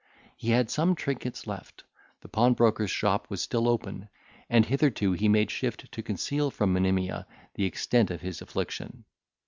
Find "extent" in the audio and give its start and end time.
7.65-8.09